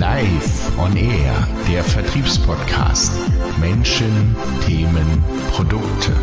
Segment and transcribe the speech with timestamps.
[0.00, 3.12] Live on Air, der Vertriebspodcast.
[3.60, 4.34] Menschen,
[4.64, 6.16] Themen, Produkte.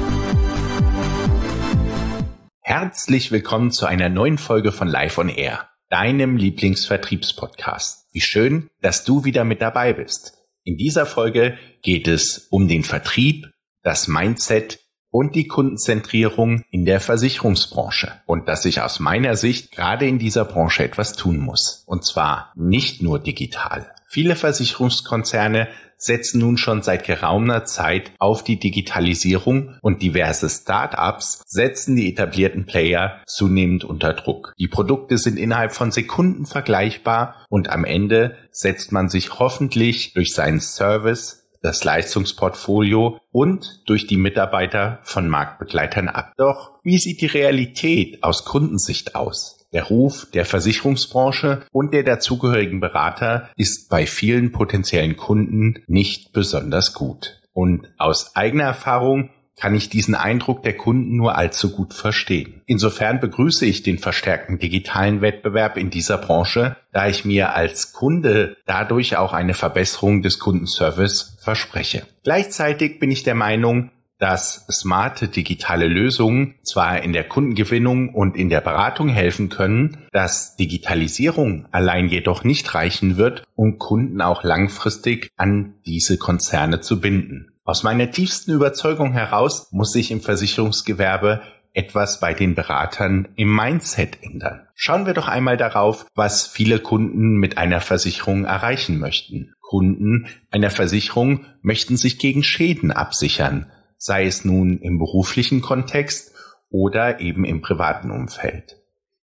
[2.62, 8.08] Herzlich willkommen zu einer neuen Folge von Live on Air, deinem Lieblingsvertriebspodcast.
[8.14, 10.34] Wie schön, dass du wieder mit dabei bist.
[10.64, 13.46] In dieser Folge geht es um den Vertrieb,
[13.84, 14.80] das Mindset
[15.12, 20.46] und die Kundenzentrierung in der Versicherungsbranche und dass sich aus meiner Sicht gerade in dieser
[20.46, 21.84] Branche etwas tun muss.
[21.86, 23.92] Und zwar nicht nur digital.
[24.10, 25.68] Viele Versicherungskonzerne
[25.98, 32.66] setzen nun schon seit geraumer Zeit auf die Digitalisierung und diverse Start-ups setzen die etablierten
[32.66, 34.54] Player zunehmend unter Druck.
[34.60, 40.34] Die Produkte sind innerhalb von Sekunden vergleichbar und am Ende setzt man sich hoffentlich durch
[40.34, 46.34] seinen Service das Leistungsportfolio und durch die Mitarbeiter von Marktbegleitern ab.
[46.38, 49.68] Doch wie sieht die Realität aus Kundensicht aus?
[49.74, 56.94] Der Ruf der Versicherungsbranche und der dazugehörigen Berater ist bei vielen potenziellen Kunden nicht besonders
[56.94, 57.42] gut.
[57.52, 62.62] Und aus eigener Erfahrung kann ich diesen Eindruck der Kunden nur allzu gut verstehen.
[62.68, 68.56] Insofern begrüße ich den verstärkten digitalen Wettbewerb in dieser Branche, da ich mir als Kunde
[68.66, 72.04] dadurch auch eine Verbesserung des Kundenservice verspreche.
[72.24, 78.50] Gleichzeitig bin ich der Meinung, dass smarte digitale Lösungen zwar in der Kundengewinnung und in
[78.50, 85.30] der Beratung helfen können, dass Digitalisierung allein jedoch nicht reichen wird, um Kunden auch langfristig
[85.38, 87.52] an diese Konzerne zu binden.
[87.68, 91.42] Aus meiner tiefsten Überzeugung heraus muss sich im Versicherungsgewerbe
[91.74, 94.66] etwas bei den Beratern im Mindset ändern.
[94.74, 99.52] Schauen wir doch einmal darauf, was viele Kunden mit einer Versicherung erreichen möchten.
[99.60, 106.32] Kunden einer Versicherung möchten sich gegen Schäden absichern, sei es nun im beruflichen Kontext
[106.70, 108.78] oder eben im privaten Umfeld.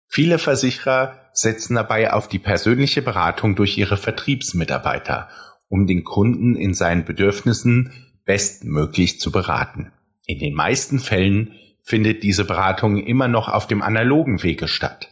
[0.06, 5.28] Viele Versicherer setzen dabei auf die persönliche Beratung durch ihre Vertriebsmitarbeiter,
[5.69, 7.92] um den Kunden in seinen Bedürfnissen
[8.30, 9.90] bestmöglich zu beraten.
[10.24, 15.08] In den meisten Fällen findet diese Beratung immer noch auf dem analogen Wege statt.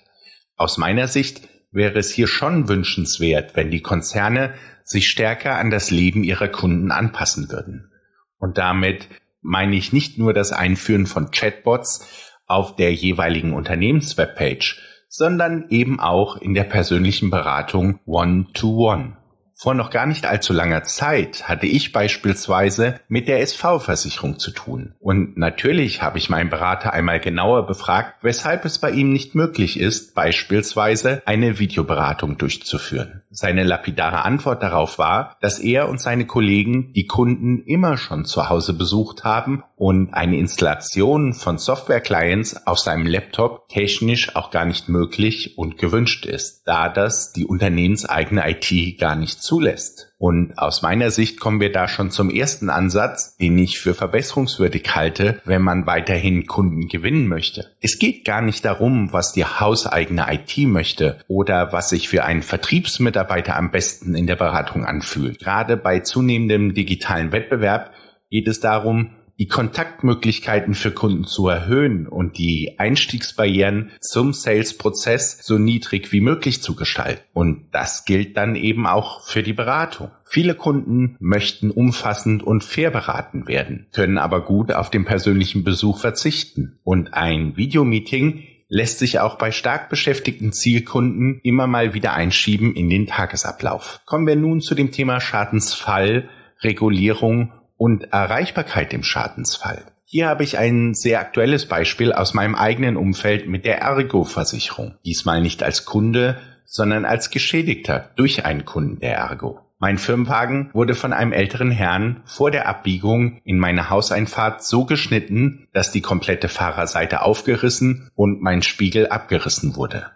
[0.54, 5.90] Aus meiner Sicht wäre es hier schon wünschenswert, wenn die Konzerne sich stärker an das
[5.90, 7.90] Leben ihrer Kunden anpassen würden.
[8.38, 9.08] Und damit
[9.40, 12.06] meine ich nicht nur das Einführen von Chatbots
[12.46, 19.16] auf der jeweiligen Unternehmenswebpage, sondern eben auch in der persönlichen Beratung One-to-One.
[19.60, 24.94] Vor noch gar nicht allzu langer Zeit hatte ich beispielsweise mit der SV-Versicherung zu tun.
[25.00, 29.80] Und natürlich habe ich meinen Berater einmal genauer befragt, weshalb es bei ihm nicht möglich
[29.80, 33.22] ist, beispielsweise eine Videoberatung durchzuführen.
[33.30, 38.48] Seine lapidare Antwort darauf war, dass er und seine Kollegen die Kunden immer schon zu
[38.48, 44.88] Hause besucht haben und eine Installation von Software-Clients auf seinem Laptop technisch auch gar nicht
[44.88, 50.12] möglich und gewünscht ist, da das die unternehmenseigene IT gar nicht zulässt.
[50.18, 54.94] Und aus meiner Sicht kommen wir da schon zum ersten Ansatz, den ich für verbesserungswürdig
[54.94, 57.70] halte, wenn man weiterhin Kunden gewinnen möchte.
[57.80, 62.42] Es geht gar nicht darum, was die hauseigene IT möchte oder was sich für einen
[62.42, 65.38] Vertriebsmitarbeiter am besten in der Beratung anfühlt.
[65.38, 67.92] Gerade bei zunehmendem digitalen Wettbewerb
[68.30, 75.58] geht es darum, die Kontaktmöglichkeiten für Kunden zu erhöhen und die Einstiegsbarrieren zum Sales-Prozess so
[75.58, 77.22] niedrig wie möglich zu gestalten.
[77.32, 80.10] Und das gilt dann eben auch für die Beratung.
[80.24, 86.00] Viele Kunden möchten umfassend und fair beraten werden, können aber gut auf den persönlichen Besuch
[86.00, 86.80] verzichten.
[86.82, 92.90] Und ein Videomeeting lässt sich auch bei stark beschäftigten Zielkunden immer mal wieder einschieben in
[92.90, 94.00] den Tagesablauf.
[94.04, 96.28] Kommen wir nun zu dem Thema Schadensfall,
[96.60, 99.86] Regulierung und Erreichbarkeit im Schadensfall.
[100.04, 104.96] Hier habe ich ein sehr aktuelles Beispiel aus meinem eigenen Umfeld mit der Ergo-Versicherung.
[105.04, 109.60] Diesmal nicht als Kunde, sondern als Geschädigter durch einen Kunden der Ergo.
[109.78, 115.68] Mein Firmenwagen wurde von einem älteren Herrn vor der Abbiegung in meine Hauseinfahrt so geschnitten,
[115.72, 120.06] dass die komplette Fahrerseite aufgerissen und mein Spiegel abgerissen wurde.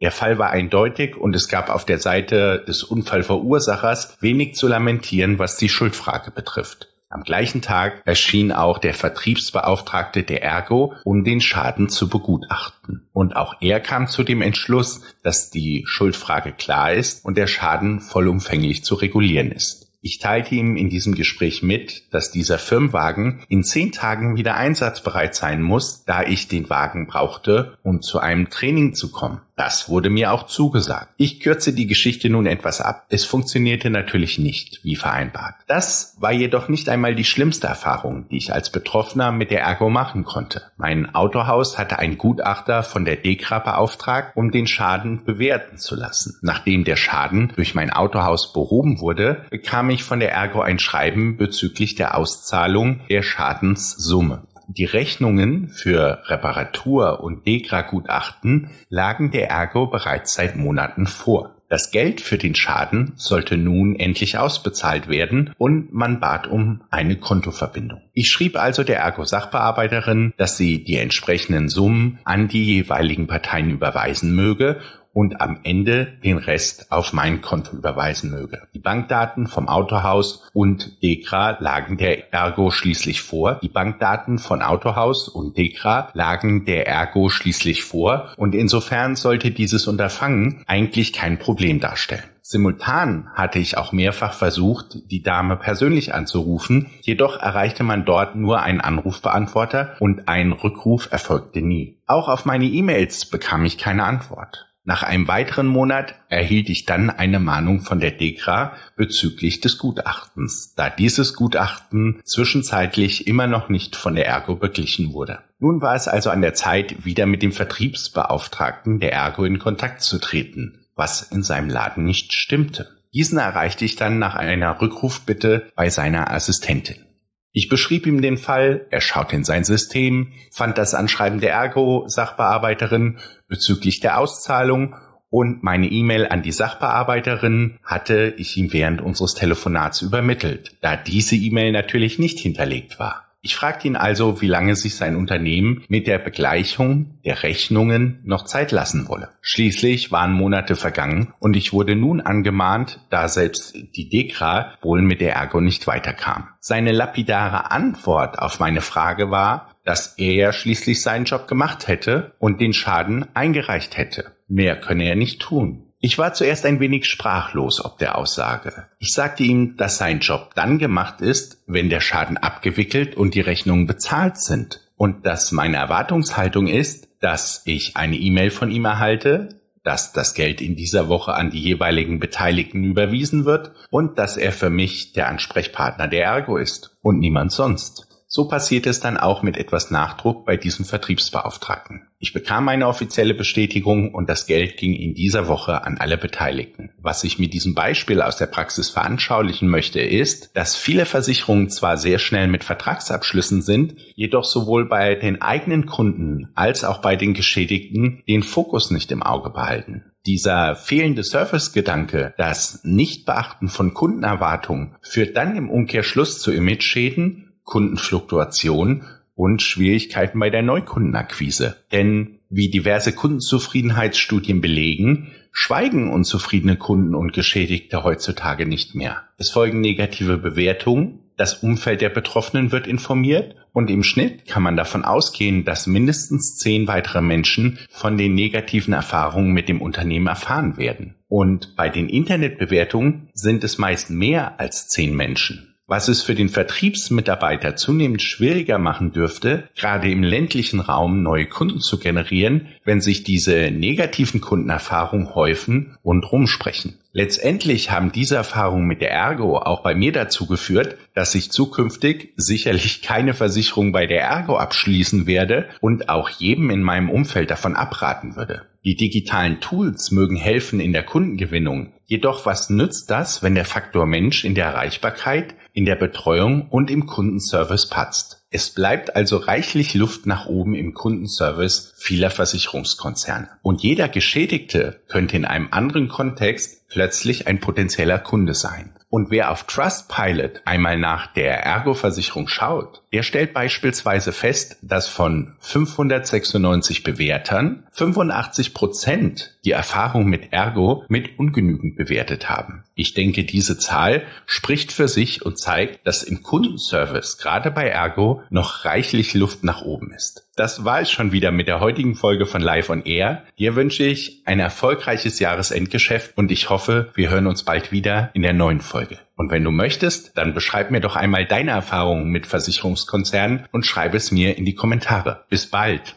[0.00, 5.38] Der Fall war eindeutig und es gab auf der Seite des Unfallverursachers wenig zu lamentieren,
[5.38, 6.91] was die Schuldfrage betrifft.
[7.12, 13.06] Am gleichen Tag erschien auch der Vertriebsbeauftragte der Ergo, um den Schaden zu begutachten.
[13.12, 18.00] Und auch er kam zu dem Entschluss, dass die Schuldfrage klar ist und der Schaden
[18.00, 19.90] vollumfänglich zu regulieren ist.
[20.00, 25.34] Ich teilte ihm in diesem Gespräch mit, dass dieser Firmenwagen in zehn Tagen wieder einsatzbereit
[25.34, 29.42] sein muss, da ich den Wagen brauchte, um zu einem Training zu kommen.
[29.64, 31.14] Das wurde mir auch zugesagt.
[31.18, 33.06] Ich kürze die Geschichte nun etwas ab.
[33.10, 35.54] Es funktionierte natürlich nicht, wie vereinbart.
[35.68, 39.88] Das war jedoch nicht einmal die schlimmste Erfahrung, die ich als Betroffener mit der Ergo
[39.88, 40.62] machen konnte.
[40.78, 46.40] Mein Autohaus hatte ein Gutachter von der DEKRA beauftragt, um den Schaden bewerten zu lassen.
[46.42, 51.36] Nachdem der Schaden durch mein Autohaus behoben wurde, bekam ich von der Ergo ein Schreiben
[51.36, 54.42] bezüglich der Auszahlung der Schadenssumme.
[54.68, 61.56] Die Rechnungen für Reparatur und Degra-Gutachten lagen der Ergo bereits seit Monaten vor.
[61.72, 67.16] Das Geld für den Schaden sollte nun endlich ausbezahlt werden und man bat um eine
[67.16, 68.02] Kontoverbindung.
[68.12, 74.34] Ich schrieb also der Ergo-Sachbearbeiterin, dass sie die entsprechenden Summen an die jeweiligen Parteien überweisen
[74.34, 74.80] möge
[75.12, 78.62] und am Ende den Rest auf mein Konto überweisen möge.
[78.74, 83.58] Die Bankdaten vom Autohaus und Dekra lagen der Ergo schließlich vor.
[83.62, 89.86] Die Bankdaten von Autohaus und Dekra lagen der Ergo schließlich vor und insofern sollte dieses
[89.86, 92.24] Unterfangen eigentlich kein Problem darstellen.
[92.44, 98.60] Simultan hatte ich auch mehrfach versucht, die Dame persönlich anzurufen, jedoch erreichte man dort nur
[98.62, 101.98] einen Anrufbeantworter und ein Rückruf erfolgte nie.
[102.06, 104.71] Auch auf meine E-Mails bekam ich keine Antwort.
[104.84, 110.74] Nach einem weiteren Monat erhielt ich dann eine Mahnung von der DEKRA bezüglich des Gutachtens,
[110.74, 115.38] da dieses Gutachten zwischenzeitlich immer noch nicht von der Ergo beglichen wurde.
[115.60, 120.02] Nun war es also an der Zeit, wieder mit dem Vertriebsbeauftragten der Ergo in Kontakt
[120.02, 122.88] zu treten, was in seinem Laden nicht stimmte.
[123.14, 127.04] Diesen erreichte ich dann nach einer Rückrufbitte bei seiner Assistentin.
[127.52, 133.18] Ich beschrieb ihm den Fall, er schaute in sein System, fand das Anschreiben der Ergo-Sachbearbeiterin
[133.46, 134.96] bezüglich der Auszahlung
[135.28, 141.36] und meine E-Mail an die Sachbearbeiterin hatte ich ihm während unseres Telefonats übermittelt, da diese
[141.36, 143.31] E-Mail natürlich nicht hinterlegt war.
[143.44, 148.44] Ich fragte ihn also, wie lange sich sein Unternehmen mit der Begleichung der Rechnungen noch
[148.44, 149.30] Zeit lassen wolle.
[149.40, 155.20] Schließlich waren Monate vergangen und ich wurde nun angemahnt, da selbst die Dekra wohl mit
[155.20, 156.50] der Ergo nicht weiterkam.
[156.60, 162.36] Seine lapidare Antwort auf meine Frage war, dass er ja schließlich seinen Job gemacht hätte
[162.38, 164.36] und den Schaden eingereicht hätte.
[164.46, 165.91] Mehr könne er nicht tun.
[166.04, 168.88] Ich war zuerst ein wenig sprachlos ob der Aussage.
[168.98, 173.40] Ich sagte ihm, dass sein Job dann gemacht ist, wenn der Schaden abgewickelt und die
[173.40, 174.80] Rechnungen bezahlt sind.
[174.96, 180.60] Und dass meine Erwartungshaltung ist, dass ich eine E-Mail von ihm erhalte, dass das Geld
[180.60, 185.28] in dieser Woche an die jeweiligen Beteiligten überwiesen wird und dass er für mich der
[185.28, 188.08] Ansprechpartner der Ergo ist und niemand sonst.
[188.34, 192.06] So passiert es dann auch mit etwas Nachdruck bei diesem Vertriebsbeauftragten.
[192.18, 196.92] Ich bekam eine offizielle Bestätigung und das Geld ging in dieser Woche an alle Beteiligten.
[196.96, 201.98] Was ich mit diesem Beispiel aus der Praxis veranschaulichen möchte, ist, dass viele Versicherungen zwar
[201.98, 207.34] sehr schnell mit Vertragsabschlüssen sind, jedoch sowohl bei den eigenen Kunden als auch bei den
[207.34, 210.04] Geschädigten den Fokus nicht im Auge behalten.
[210.24, 219.04] Dieser fehlende Servicegedanke, das Nichtbeachten von Kundenerwartungen führt dann im Umkehrschluss zu Imageschäden Kundenfluktuation
[219.34, 221.76] und Schwierigkeiten bei der Neukundenakquise.
[221.90, 229.22] Denn wie diverse Kundenzufriedenheitsstudien belegen, schweigen unzufriedene Kunden und Geschädigte heutzutage nicht mehr.
[229.38, 234.76] Es folgen negative Bewertungen, das Umfeld der Betroffenen wird informiert und im Schnitt kann man
[234.76, 240.76] davon ausgehen, dass mindestens zehn weitere Menschen von den negativen Erfahrungen mit dem Unternehmen erfahren
[240.76, 241.14] werden.
[241.28, 246.48] Und bei den Internetbewertungen sind es meist mehr als zehn Menschen was es für den
[246.48, 253.24] Vertriebsmitarbeiter zunehmend schwieriger machen dürfte, gerade im ländlichen Raum neue Kunden zu generieren, wenn sich
[253.24, 256.98] diese negativen Kundenerfahrungen häufen und rumsprechen.
[257.14, 262.32] Letztendlich haben diese Erfahrungen mit der Ergo auch bei mir dazu geführt, dass ich zukünftig
[262.36, 267.76] sicherlich keine Versicherung bei der Ergo abschließen werde und auch jedem in meinem Umfeld davon
[267.76, 268.62] abraten würde.
[268.84, 271.92] Die digitalen Tools mögen helfen in der Kundengewinnung.
[272.06, 276.90] Jedoch was nützt das, wenn der Faktor Mensch in der Erreichbarkeit, in der Betreuung und
[276.90, 278.42] im Kundenservice patzt?
[278.50, 283.48] Es bleibt also reichlich Luft nach oben im Kundenservice vieler Versicherungskonzerne.
[283.62, 288.94] Und jeder Geschädigte könnte in einem anderen Kontext plötzlich ein potenzieller Kunde sein.
[289.12, 295.54] Und wer auf Trustpilot einmal nach der Ergo-Versicherung schaut, der stellt beispielsweise fest, dass von
[295.60, 302.84] 596 Bewertern 85 Prozent die Erfahrung mit Ergo mit ungenügend bewertet haben.
[302.94, 308.40] Ich denke, diese Zahl spricht für sich und zeigt, dass im Kundenservice gerade bei Ergo
[308.48, 310.48] noch reichlich Luft nach oben ist.
[310.54, 313.44] Das war es schon wieder mit der heutigen Folge von Live on Air.
[313.58, 318.42] Dir wünsche ich ein erfolgreiches Jahresendgeschäft und ich hoffe, wir hören uns bald wieder in
[318.42, 319.18] der neuen Folge.
[319.34, 324.12] Und wenn du möchtest, dann beschreib mir doch einmal deine Erfahrungen mit Versicherungskonzernen und schreib
[324.12, 325.46] es mir in die Kommentare.
[325.48, 326.16] Bis bald!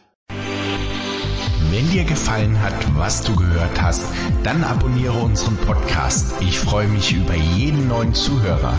[1.71, 4.05] Wenn dir gefallen hat, was du gehört hast,
[4.43, 6.35] dann abonniere unseren Podcast.
[6.41, 8.77] Ich freue mich über jeden neuen Zuhörer.